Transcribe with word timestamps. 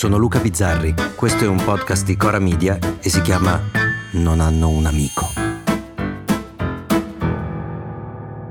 sono 0.00 0.16
Luca 0.16 0.38
Bizzarri, 0.38 0.94
questo 1.14 1.44
è 1.44 1.46
un 1.46 1.62
podcast 1.62 2.06
di 2.06 2.16
Cora 2.16 2.38
Media 2.38 2.78
e 3.02 3.10
si 3.10 3.20
chiama 3.20 3.60
Non 4.12 4.40
hanno 4.40 4.70
un 4.70 4.86
amico. 4.86 5.28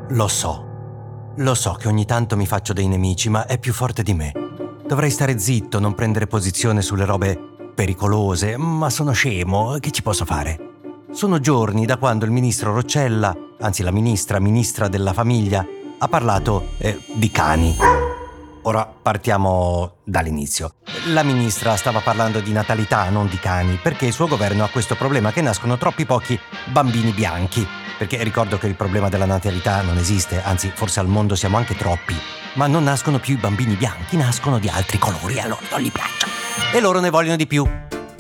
Lo 0.09 0.27
so, 0.27 1.33
lo 1.35 1.55
so 1.55 1.71
che 1.71 1.87
ogni 1.87 2.05
tanto 2.05 2.37
mi 2.37 2.45
faccio 2.45 2.71
dei 2.71 2.87
nemici, 2.87 3.29
ma 3.29 3.47
è 3.47 3.57
più 3.57 3.73
forte 3.73 4.03
di 4.03 4.13
me. 4.13 4.31
Dovrei 4.85 5.09
stare 5.09 5.39
zitto, 5.39 5.79
non 5.79 5.95
prendere 5.95 6.27
posizione 6.27 6.83
sulle 6.83 7.05
robe 7.05 7.41
pericolose, 7.73 8.55
ma 8.55 8.91
sono 8.91 9.11
scemo, 9.11 9.77
che 9.79 9.89
ci 9.89 10.03
posso 10.03 10.25
fare? 10.25 10.59
Sono 11.09 11.39
giorni 11.39 11.87
da 11.87 11.97
quando 11.97 12.25
il 12.25 12.31
ministro 12.31 12.75
Roccella, 12.75 13.35
anzi 13.59 13.81
la 13.81 13.89
ministra, 13.89 14.39
ministra 14.39 14.87
della 14.87 15.13
famiglia, 15.13 15.65
ha 15.97 16.07
parlato 16.07 16.73
eh, 16.77 17.01
di 17.11 17.31
cani. 17.31 18.08
Ora 18.63 18.85
partiamo 18.85 19.97
dall'inizio. 20.03 20.73
La 21.07 21.23
ministra 21.23 21.75
stava 21.77 22.01
parlando 22.01 22.41
di 22.41 22.51
natalità, 22.51 23.09
non 23.09 23.27
di 23.27 23.37
cani, 23.37 23.79
perché 23.81 24.05
il 24.05 24.13
suo 24.13 24.27
governo 24.27 24.63
ha 24.63 24.69
questo 24.69 24.95
problema 24.95 25.31
che 25.31 25.41
nascono 25.41 25.77
troppi 25.77 26.05
pochi 26.05 26.37
bambini 26.65 27.11
bianchi. 27.11 27.65
Perché 27.97 28.21
ricordo 28.23 28.57
che 28.57 28.67
il 28.67 28.75
problema 28.75 29.09
della 29.09 29.25
natalità 29.25 29.81
non 29.81 29.97
esiste, 29.97 30.41
anzi 30.43 30.71
forse 30.73 30.99
al 30.99 31.07
mondo 31.07 31.35
siamo 31.35 31.57
anche 31.57 31.75
troppi. 31.75 32.15
Ma 32.53 32.67
non 32.67 32.83
nascono 32.83 33.19
più 33.19 33.35
i 33.35 33.39
bambini 33.39 33.75
bianchi, 33.75 34.17
nascono 34.17 34.59
di 34.59 34.67
altri 34.67 34.97
colori 34.97 35.39
a 35.39 35.47
loro 35.47 35.61
non 35.71 35.79
gli 35.79 35.91
piacciono. 35.91 36.31
E 36.73 36.79
loro 36.79 36.99
ne 36.99 37.09
vogliono 37.09 37.35
di 37.35 37.47
più. 37.47 37.67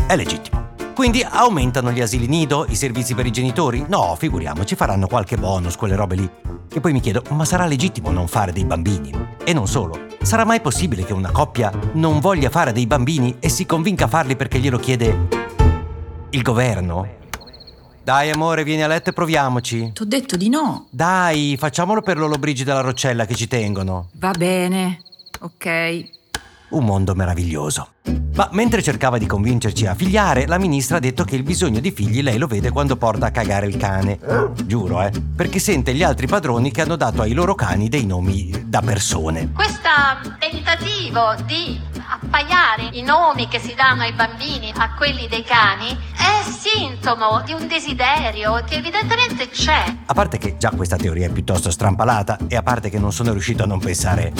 È 0.07 0.15
legittimo. 0.15 0.67
Quindi 0.93 1.21
aumentano 1.21 1.91
gli 1.91 2.01
asili 2.01 2.27
nido, 2.27 2.65
i 2.67 2.75
servizi 2.75 3.15
per 3.15 3.25
i 3.25 3.31
genitori? 3.31 3.85
No, 3.87 4.15
figuriamoci, 4.17 4.75
faranno 4.75 5.07
qualche 5.07 5.37
bonus, 5.37 5.77
quelle 5.77 5.95
robe 5.95 6.15
lì. 6.15 6.29
E 6.73 6.79
poi 6.81 6.91
mi 6.91 6.99
chiedo, 6.99 7.23
ma 7.29 7.45
sarà 7.45 7.65
legittimo 7.65 8.11
non 8.11 8.27
fare 8.27 8.51
dei 8.51 8.65
bambini? 8.65 9.37
E 9.45 9.53
non 9.53 9.65
solo, 9.65 10.08
sarà 10.21 10.45
mai 10.45 10.61
possibile 10.61 11.03
che 11.03 11.13
una 11.13 11.31
coppia 11.31 11.71
non 11.93 12.19
voglia 12.19 12.49
fare 12.49 12.71
dei 12.71 12.87
bambini 12.87 13.37
e 13.39 13.49
si 13.49 13.65
convinca 13.65 14.05
a 14.05 14.07
farli 14.07 14.35
perché 14.35 14.59
glielo 14.59 14.77
chiede 14.77 15.27
il 16.31 16.41
governo? 16.41 17.17
Dai 18.03 18.31
amore, 18.31 18.63
vieni 18.63 18.83
a 18.83 18.87
letto 18.87 19.11
e 19.11 19.13
proviamoci. 19.13 19.91
T'ho 19.93 20.05
detto 20.05 20.35
di 20.35 20.49
no. 20.49 20.87
Dai, 20.89 21.55
facciamolo 21.59 22.01
per 22.01 22.17
l'Olobrigi 22.17 22.63
della 22.63 22.81
Roccella 22.81 23.25
che 23.25 23.35
ci 23.35 23.47
tengono. 23.47 24.09
Va 24.13 24.31
bene. 24.31 24.99
Ok. 25.41 26.05
Un 26.69 26.85
mondo 26.85 27.13
meraviglioso. 27.13 27.89
Ma 28.39 28.47
mentre 28.53 28.81
cercava 28.81 29.17
di 29.17 29.25
convincerci 29.25 29.85
a 29.85 29.93
figliare, 29.93 30.47
la 30.47 30.57
ministra 30.57 30.95
ha 30.95 30.99
detto 31.01 31.25
che 31.25 31.35
il 31.35 31.43
bisogno 31.43 31.81
di 31.81 31.91
figli 31.91 32.21
lei 32.21 32.37
lo 32.37 32.47
vede 32.47 32.69
quando 32.69 32.95
porta 32.95 33.25
a 33.25 33.31
cagare 33.31 33.67
il 33.67 33.75
cane. 33.75 34.17
Giuro, 34.63 35.01
eh, 35.01 35.11
perché 35.35 35.59
sente 35.59 35.93
gli 35.93 36.03
altri 36.03 36.25
padroni 36.25 36.71
che 36.71 36.79
hanno 36.79 36.95
dato 36.95 37.21
ai 37.21 37.33
loro 37.33 37.53
cani 37.53 37.89
dei 37.89 38.05
nomi 38.05 38.63
da 38.65 38.79
persone. 38.79 39.51
Questo 39.51 39.89
tentativo 40.39 41.35
di 41.45 41.81
appaiare 42.07 42.87
i 42.93 43.01
nomi 43.01 43.49
che 43.49 43.59
si 43.59 43.75
danno 43.75 44.03
ai 44.03 44.13
bambini 44.13 44.71
a 44.73 44.93
quelli 44.93 45.27
dei 45.27 45.43
cani 45.43 45.89
è 46.15 46.41
sintomo 46.49 47.41
di 47.43 47.51
un 47.51 47.67
desiderio 47.67 48.63
che 48.65 48.75
evidentemente 48.75 49.49
c'è. 49.49 49.83
A 50.05 50.13
parte 50.13 50.37
che 50.37 50.55
già 50.57 50.69
questa 50.69 50.95
teoria 50.95 51.27
è 51.27 51.29
piuttosto 51.29 51.69
strampalata 51.69 52.37
e 52.47 52.55
a 52.55 52.63
parte 52.63 52.89
che 52.89 52.99
non 52.99 53.11
sono 53.11 53.33
riuscito 53.33 53.63
a 53.63 53.67
non 53.67 53.79
pensare 53.79 54.31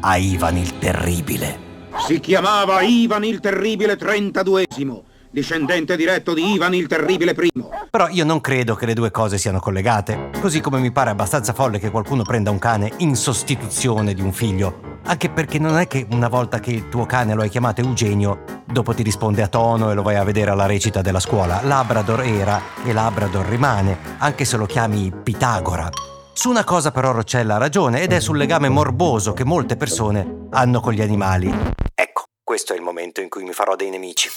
a 0.00 0.16
Ivan 0.16 0.56
il 0.58 0.78
Terribile. 0.78 1.67
Si 2.06 2.20
chiamava 2.20 2.80
Ivan 2.80 3.24
il 3.24 3.40
Terribile 3.40 3.98
32esimo, 3.98 5.02
discendente 5.30 5.96
diretto 5.96 6.32
di 6.32 6.52
Ivan 6.52 6.74
il 6.74 6.86
Terribile 6.86 7.32
I. 7.32 7.50
Però 7.90 8.08
io 8.08 8.24
non 8.24 8.40
credo 8.40 8.74
che 8.74 8.86
le 8.86 8.94
due 8.94 9.10
cose 9.10 9.36
siano 9.36 9.58
collegate, 9.58 10.30
così 10.40 10.60
come 10.60 10.78
mi 10.78 10.90
pare 10.90 11.10
abbastanza 11.10 11.52
folle 11.52 11.78
che 11.78 11.90
qualcuno 11.90 12.22
prenda 12.22 12.50
un 12.50 12.58
cane 12.58 12.92
in 12.98 13.14
sostituzione 13.14 14.14
di 14.14 14.22
un 14.22 14.32
figlio. 14.32 15.00
Anche 15.04 15.28
perché 15.28 15.58
non 15.58 15.76
è 15.76 15.86
che 15.86 16.06
una 16.10 16.28
volta 16.28 16.60
che 16.60 16.70
il 16.70 16.88
tuo 16.88 17.04
cane 17.04 17.34
lo 17.34 17.42
hai 17.42 17.50
chiamato 17.50 17.82
Eugenio, 17.82 18.62
dopo 18.64 18.94
ti 18.94 19.02
risponde 19.02 19.42
a 19.42 19.48
tono 19.48 19.90
e 19.90 19.94
lo 19.94 20.02
vai 20.02 20.16
a 20.16 20.24
vedere 20.24 20.50
alla 20.50 20.66
recita 20.66 21.02
della 21.02 21.20
scuola. 21.20 21.60
Labrador 21.62 22.22
era 22.22 22.60
e 22.84 22.92
Labrador 22.92 23.46
rimane, 23.46 23.98
anche 24.18 24.44
se 24.44 24.56
lo 24.56 24.64
chiami 24.66 25.12
Pitagora. 25.22 25.90
Su 26.32 26.50
una 26.50 26.64
cosa 26.64 26.92
però 26.92 27.10
Roccella 27.10 27.56
ha 27.56 27.58
ragione 27.58 28.00
ed 28.00 28.12
è 28.12 28.20
sul 28.20 28.36
legame 28.36 28.68
morboso 28.68 29.32
che 29.32 29.44
molte 29.44 29.76
persone 29.76 30.46
hanno 30.50 30.80
con 30.80 30.92
gli 30.92 31.02
animali. 31.02 31.52
Momento 33.18 33.22
in 33.22 33.28
cui 33.28 33.42
mi 33.42 33.52
farò 33.52 33.74
dei 33.74 33.90
nemici. 33.90 34.28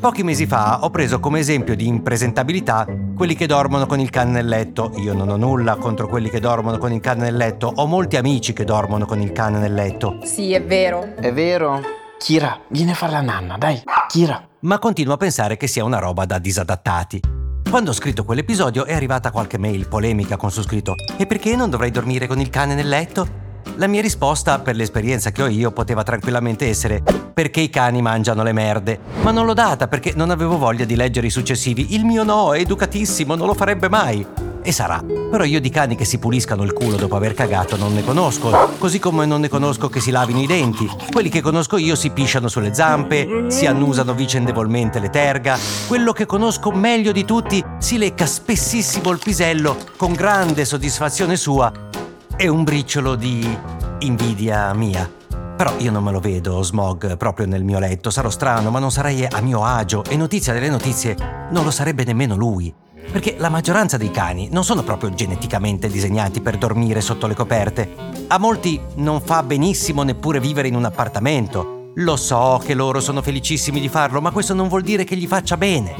Pochi 0.00 0.22
mesi 0.22 0.46
fa 0.46 0.82
ho 0.82 0.90
preso 0.90 1.20
come 1.20 1.40
esempio 1.40 1.76
di 1.76 1.86
impresentabilità 1.86 2.86
quelli 3.14 3.34
che 3.34 3.46
dormono 3.46 3.86
con 3.86 4.00
il 4.00 4.10
cane 4.10 4.30
nel 4.30 4.46
letto. 4.46 4.92
Io 4.96 5.12
non 5.12 5.28
ho 5.28 5.36
nulla 5.36 5.76
contro 5.76 6.08
quelli 6.08 6.30
che 6.30 6.40
dormono 6.40 6.78
con 6.78 6.92
il 6.92 7.00
cane 7.00 7.22
nel 7.22 7.36
letto, 7.36 7.70
ho 7.74 7.86
molti 7.86 8.16
amici 8.16 8.52
che 8.52 8.64
dormono 8.64 9.04
con 9.04 9.20
il 9.20 9.32
cane 9.32 9.58
nel 9.58 9.74
letto. 9.74 10.20
Sì, 10.24 10.52
è 10.52 10.62
vero. 10.62 11.14
È 11.16 11.32
vero? 11.32 11.82
Kira, 12.18 12.60
vieni 12.68 12.92
a 12.92 12.94
fare 12.94 13.12
la 13.12 13.20
nanna, 13.20 13.58
dai. 13.58 13.82
Kira. 14.08 14.48
Ma 14.60 14.78
continuo 14.78 15.14
a 15.14 15.18
pensare 15.18 15.56
che 15.56 15.66
sia 15.66 15.84
una 15.84 15.98
roba 15.98 16.24
da 16.24 16.38
disadattati. 16.38 17.20
Quando 17.68 17.90
ho 17.90 17.94
scritto 17.94 18.24
quell'episodio 18.24 18.84
è 18.84 18.94
arrivata 18.94 19.30
qualche 19.30 19.58
mail 19.58 19.88
polemica 19.88 20.36
con 20.36 20.50
su 20.50 20.62
scritto 20.62 20.94
E 21.16 21.26
perché 21.26 21.56
non 21.56 21.70
dovrei 21.70 21.90
dormire 21.90 22.26
con 22.26 22.38
il 22.38 22.48
cane 22.48 22.74
nel 22.74 22.88
letto? 22.88 23.43
La 23.76 23.88
mia 23.88 24.00
risposta, 24.00 24.60
per 24.60 24.76
l'esperienza 24.76 25.32
che 25.32 25.42
ho 25.42 25.48
io, 25.48 25.72
poteva 25.72 26.04
tranquillamente 26.04 26.68
essere 26.68 27.02
perché 27.34 27.60
i 27.60 27.70
cani 27.70 28.02
mangiano 28.02 28.44
le 28.44 28.52
merde. 28.52 29.00
Ma 29.22 29.32
non 29.32 29.46
l'ho 29.46 29.52
data 29.52 29.88
perché 29.88 30.12
non 30.14 30.30
avevo 30.30 30.56
voglia 30.56 30.84
di 30.84 30.94
leggere 30.94 31.26
i 31.26 31.30
successivi. 31.30 31.94
Il 31.96 32.04
mio 32.04 32.22
no, 32.22 32.54
è 32.54 32.60
educatissimo, 32.60 33.34
non 33.34 33.48
lo 33.48 33.54
farebbe 33.54 33.88
mai. 33.88 34.24
E 34.62 34.70
sarà. 34.70 35.02
Però 35.04 35.42
io 35.42 35.60
di 35.60 35.70
cani 35.70 35.96
che 35.96 36.04
si 36.04 36.18
puliscano 36.18 36.62
il 36.62 36.72
culo 36.72 36.96
dopo 36.96 37.16
aver 37.16 37.34
cagato 37.34 37.76
non 37.76 37.92
ne 37.94 38.04
conosco, 38.04 38.70
così 38.78 39.00
come 39.00 39.26
non 39.26 39.40
ne 39.40 39.48
conosco 39.48 39.88
che 39.88 40.00
si 40.00 40.12
lavino 40.12 40.40
i 40.40 40.46
denti. 40.46 40.88
Quelli 41.10 41.28
che 41.28 41.40
conosco 41.40 41.76
io 41.76 41.96
si 41.96 42.10
pisciano 42.10 42.46
sulle 42.46 42.72
zampe, 42.72 43.46
si 43.48 43.66
annusano 43.66 44.14
vicendevolmente 44.14 45.00
le 45.00 45.10
terga. 45.10 45.58
Quello 45.88 46.12
che 46.12 46.26
conosco 46.26 46.70
meglio 46.70 47.10
di 47.10 47.24
tutti 47.24 47.62
si 47.78 47.98
lecca 47.98 48.24
spessissimo 48.24 49.10
il 49.10 49.18
pisello 49.18 49.76
con 49.96 50.12
grande 50.12 50.64
soddisfazione 50.64 51.36
sua 51.36 51.93
e 52.36 52.48
un 52.48 52.64
briciolo 52.64 53.14
di 53.14 53.58
invidia 54.00 54.72
mia. 54.74 55.10
Però 55.56 55.72
io 55.78 55.92
non 55.92 56.02
me 56.02 56.10
lo 56.10 56.18
vedo, 56.18 56.62
Smog, 56.62 57.16
proprio 57.16 57.46
nel 57.46 57.62
mio 57.62 57.78
letto. 57.78 58.10
Sarò 58.10 58.28
strano, 58.28 58.70
ma 58.70 58.80
non 58.80 58.90
sarei 58.90 59.24
a 59.24 59.40
mio 59.40 59.64
agio 59.64 60.02
e 60.04 60.16
notizia 60.16 60.52
delle 60.52 60.68
notizie 60.68 61.16
non 61.50 61.64
lo 61.64 61.70
sarebbe 61.70 62.04
nemmeno 62.04 62.34
lui. 62.34 62.74
Perché 63.12 63.36
la 63.38 63.50
maggioranza 63.50 63.96
dei 63.96 64.10
cani 64.10 64.48
non 64.50 64.64
sono 64.64 64.82
proprio 64.82 65.14
geneticamente 65.14 65.88
disegnati 65.88 66.40
per 66.40 66.58
dormire 66.58 67.00
sotto 67.00 67.28
le 67.28 67.34
coperte. 67.34 67.94
A 68.26 68.38
molti 68.38 68.80
non 68.96 69.20
fa 69.20 69.42
benissimo 69.42 70.02
neppure 70.02 70.40
vivere 70.40 70.68
in 70.68 70.74
un 70.74 70.86
appartamento. 70.86 71.90
Lo 71.96 72.16
so 72.16 72.60
che 72.64 72.74
loro 72.74 73.00
sono 73.00 73.22
felicissimi 73.22 73.78
di 73.78 73.88
farlo, 73.88 74.20
ma 74.20 74.32
questo 74.32 74.54
non 74.54 74.68
vuol 74.68 74.82
dire 74.82 75.04
che 75.04 75.16
gli 75.16 75.28
faccia 75.28 75.56
bene. 75.56 75.94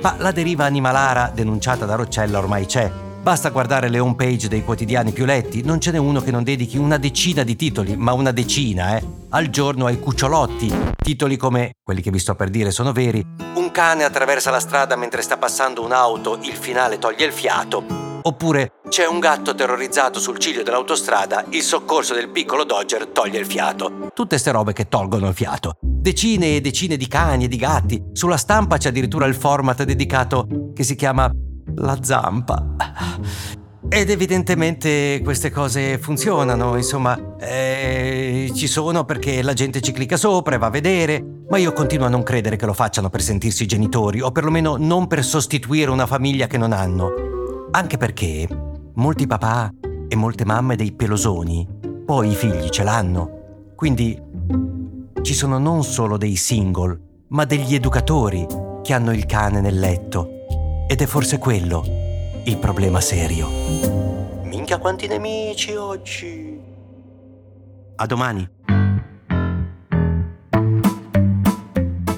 Ma 0.00 0.14
la 0.18 0.30
deriva 0.30 0.64
animalara 0.64 1.32
denunciata 1.34 1.86
da 1.86 1.96
Roccella 1.96 2.38
ormai 2.38 2.66
c'è 2.66 3.10
Basta 3.22 3.50
guardare 3.50 3.88
le 3.88 4.00
home 4.00 4.16
page 4.16 4.48
dei 4.48 4.64
quotidiani 4.64 5.12
più 5.12 5.24
letti, 5.24 5.62
non 5.62 5.80
ce 5.80 5.92
n'è 5.92 5.98
uno 5.98 6.20
che 6.20 6.32
non 6.32 6.42
dedichi 6.42 6.76
una 6.76 6.96
decina 6.96 7.44
di 7.44 7.54
titoli, 7.54 7.96
ma 7.96 8.12
una 8.12 8.32
decina, 8.32 8.96
eh, 8.96 9.06
al 9.28 9.48
giorno 9.48 9.86
ai 9.86 10.00
cucciolotti. 10.00 10.90
Titoli 11.00 11.36
come, 11.36 11.74
quelli 11.84 12.02
che 12.02 12.10
vi 12.10 12.18
sto 12.18 12.34
per 12.34 12.50
dire 12.50 12.72
sono 12.72 12.90
veri, 12.90 13.24
Un 13.54 13.70
cane 13.70 14.02
attraversa 14.02 14.50
la 14.50 14.58
strada 14.58 14.96
mentre 14.96 15.22
sta 15.22 15.36
passando 15.36 15.84
un'auto, 15.84 16.36
il 16.42 16.56
finale 16.56 16.98
toglie 16.98 17.24
il 17.24 17.32
fiato. 17.32 17.84
Oppure 18.22 18.72
c'è 18.88 19.06
un 19.06 19.20
gatto 19.20 19.54
terrorizzato 19.54 20.18
sul 20.18 20.38
ciglio 20.38 20.64
dell'autostrada, 20.64 21.44
il 21.50 21.62
soccorso 21.62 22.14
del 22.14 22.28
piccolo 22.28 22.64
Dodger 22.64 23.06
toglie 23.06 23.38
il 23.38 23.46
fiato. 23.46 24.10
Tutte 24.12 24.36
ste 24.36 24.50
robe 24.50 24.72
che 24.72 24.88
tolgono 24.88 25.28
il 25.28 25.34
fiato. 25.34 25.76
Decine 25.80 26.56
e 26.56 26.60
decine 26.60 26.96
di 26.96 27.06
cani 27.06 27.44
e 27.44 27.48
di 27.48 27.56
gatti. 27.56 28.02
Sulla 28.12 28.36
stampa 28.36 28.78
c'è 28.78 28.88
addirittura 28.88 29.26
il 29.26 29.34
format 29.36 29.84
dedicato 29.84 30.46
che 30.74 30.82
si 30.82 30.96
chiama 30.96 31.30
la 31.76 31.98
zampa. 32.02 32.74
Ed 33.88 34.08
evidentemente 34.08 35.20
queste 35.22 35.50
cose 35.50 35.98
funzionano, 35.98 36.76
insomma, 36.76 37.36
eh, 37.38 38.50
ci 38.54 38.66
sono 38.66 39.04
perché 39.04 39.42
la 39.42 39.52
gente 39.52 39.80
ci 39.80 39.92
clicca 39.92 40.16
sopra 40.16 40.54
e 40.54 40.58
va 40.58 40.66
a 40.66 40.70
vedere, 40.70 41.22
ma 41.48 41.58
io 41.58 41.72
continuo 41.72 42.06
a 42.06 42.08
non 42.08 42.22
credere 42.22 42.56
che 42.56 42.64
lo 42.64 42.72
facciano 42.72 43.10
per 43.10 43.20
sentirsi 43.20 43.66
genitori, 43.66 44.22
o 44.22 44.32
perlomeno 44.32 44.76
non 44.78 45.06
per 45.08 45.22
sostituire 45.22 45.90
una 45.90 46.06
famiglia 46.06 46.46
che 46.46 46.56
non 46.56 46.72
hanno. 46.72 47.10
Anche 47.72 47.98
perché 47.98 48.48
molti 48.94 49.26
papà 49.26 49.70
e 50.08 50.16
molte 50.16 50.44
mamme 50.44 50.76
dei 50.76 50.92
pelosoni 50.92 51.80
poi 52.04 52.30
i 52.30 52.34
figli 52.34 52.68
ce 52.68 52.82
l'hanno. 52.82 53.72
Quindi 53.74 54.20
ci 55.22 55.34
sono 55.34 55.58
non 55.58 55.84
solo 55.84 56.16
dei 56.16 56.36
single, 56.36 56.98
ma 57.28 57.44
degli 57.44 57.74
educatori 57.74 58.46
che 58.82 58.92
hanno 58.92 59.12
il 59.12 59.26
cane 59.26 59.60
nel 59.60 59.78
letto 59.78 60.41
ed 60.92 61.00
è 61.00 61.06
forse 61.06 61.38
quello 61.38 61.82
il 62.44 62.58
problema 62.58 63.00
serio. 63.00 63.48
Minchia 64.42 64.76
quanti 64.76 65.06
nemici 65.06 65.74
oggi. 65.74 66.60
A 67.96 68.04
domani. 68.04 68.46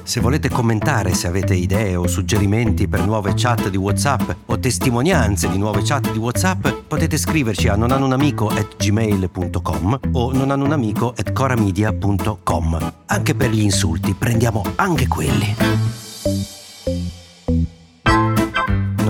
Se 0.02 0.18
volete 0.18 0.48
commentare, 0.48 1.14
se 1.14 1.28
avete 1.28 1.54
idee 1.54 1.94
o 1.94 2.08
suggerimenti 2.08 2.88
per 2.88 3.06
nuove 3.06 3.34
chat 3.36 3.68
di 3.68 3.76
WhatsApp 3.76 4.28
o 4.46 4.58
testimonianze 4.58 5.48
di 5.48 5.58
nuove 5.58 5.82
chat 5.84 6.10
di 6.10 6.18
WhatsApp, 6.18 6.66
potete 6.88 7.16
scriverci 7.16 7.68
a 7.68 7.76
nonanunamico@gmail.com 7.76 10.00
o 10.14 10.32
nonanunamico@coramedia.com. 10.32 12.92
Anche 13.06 13.36
per 13.36 13.50
gli 13.50 13.60
insulti, 13.60 14.14
prendiamo 14.14 14.64
anche 14.74 15.06
quelli. 15.06 15.54